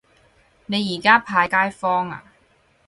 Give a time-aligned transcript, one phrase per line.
[0.65, 2.23] 你而家派街坊呀